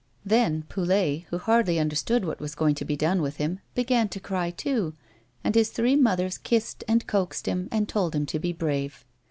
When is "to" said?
2.73-2.85, 4.09-4.19, 8.25-8.39